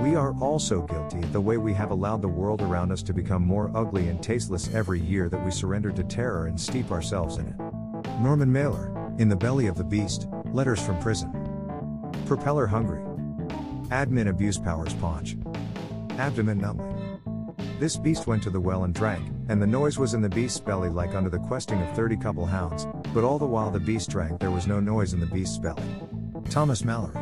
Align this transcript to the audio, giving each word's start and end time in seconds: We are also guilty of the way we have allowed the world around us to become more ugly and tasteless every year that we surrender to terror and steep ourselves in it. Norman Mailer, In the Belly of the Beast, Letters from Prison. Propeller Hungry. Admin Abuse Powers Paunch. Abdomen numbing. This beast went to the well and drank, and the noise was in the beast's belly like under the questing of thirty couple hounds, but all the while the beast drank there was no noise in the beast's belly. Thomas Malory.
We 0.00 0.16
are 0.16 0.34
also 0.40 0.80
guilty 0.82 1.18
of 1.18 1.32
the 1.32 1.40
way 1.42 1.58
we 1.58 1.74
have 1.74 1.90
allowed 1.90 2.22
the 2.22 2.28
world 2.28 2.62
around 2.62 2.90
us 2.90 3.02
to 3.02 3.12
become 3.12 3.46
more 3.46 3.70
ugly 3.74 4.08
and 4.08 4.22
tasteless 4.22 4.72
every 4.74 4.98
year 4.98 5.28
that 5.28 5.44
we 5.44 5.50
surrender 5.50 5.92
to 5.92 6.02
terror 6.02 6.46
and 6.46 6.58
steep 6.58 6.90
ourselves 6.90 7.36
in 7.36 7.46
it. 7.46 7.56
Norman 8.20 8.50
Mailer, 8.50 9.14
In 9.18 9.28
the 9.28 9.36
Belly 9.36 9.66
of 9.66 9.76
the 9.76 9.84
Beast, 9.84 10.26
Letters 10.52 10.80
from 10.80 10.98
Prison. 11.00 11.30
Propeller 12.24 12.66
Hungry. 12.66 13.02
Admin 13.90 14.28
Abuse 14.28 14.56
Powers 14.56 14.94
Paunch. 14.94 15.36
Abdomen 16.18 16.58
numbing. 16.58 16.86
This 17.78 17.96
beast 17.96 18.26
went 18.26 18.42
to 18.44 18.50
the 18.50 18.60
well 18.60 18.84
and 18.84 18.94
drank, 18.94 19.26
and 19.48 19.60
the 19.60 19.66
noise 19.66 19.98
was 19.98 20.14
in 20.14 20.22
the 20.22 20.28
beast's 20.28 20.60
belly 20.60 20.88
like 20.88 21.14
under 21.14 21.30
the 21.30 21.38
questing 21.38 21.80
of 21.82 21.94
thirty 21.94 22.16
couple 22.16 22.46
hounds, 22.46 22.86
but 23.12 23.24
all 23.24 23.38
the 23.38 23.46
while 23.46 23.70
the 23.70 23.80
beast 23.80 24.08
drank 24.10 24.40
there 24.40 24.50
was 24.50 24.66
no 24.66 24.80
noise 24.80 25.12
in 25.12 25.20
the 25.20 25.26
beast's 25.26 25.58
belly. 25.58 25.82
Thomas 26.48 26.82
Malory. 26.82 27.16